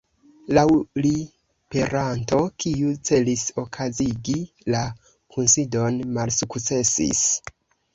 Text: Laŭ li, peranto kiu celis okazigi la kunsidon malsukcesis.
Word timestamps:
Laŭ 0.57 0.61
li, 1.03 1.11
peranto 1.75 2.41
kiu 2.65 2.95
celis 3.11 3.45
okazigi 3.67 4.37
la 4.77 4.85
kunsidon 5.37 6.05
malsukcesis. 6.21 7.27